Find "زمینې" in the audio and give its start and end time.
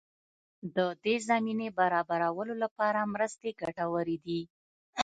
1.29-1.67